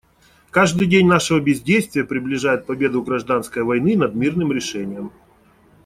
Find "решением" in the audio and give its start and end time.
4.51-5.11